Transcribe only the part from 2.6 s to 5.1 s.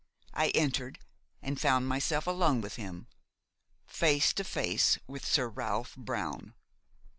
him, face to face